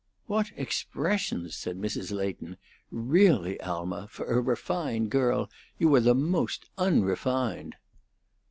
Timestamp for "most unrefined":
6.15-7.75